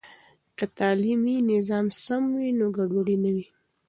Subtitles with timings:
[0.57, 3.45] که تعلیمي نظام سم وي، نو ګډوډي نه وي.